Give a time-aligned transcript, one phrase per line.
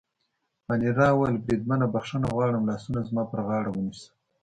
[0.67, 4.09] مانیرا وویل: بریدمنه، بخښنه غواړم، لاسونه زما پر غاړه ونیسه.